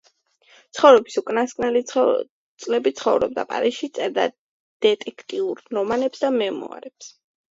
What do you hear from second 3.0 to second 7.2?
ცხოვრობდა პარიზში, წერდა დეტექტიურ რომანებს და მემუარებს.